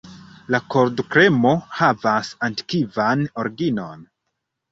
La 0.53 0.59
koldkremo 0.75 1.51
havas 1.81 2.31
antikvan 2.49 3.23
originon. 3.45 4.05